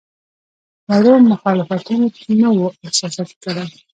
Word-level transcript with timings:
وړو 0.87 1.13
مخالفتونو 1.31 2.07
نه 2.41 2.49
وو 2.55 2.75
احساساتي 2.85 3.35
کړی. 3.43 3.63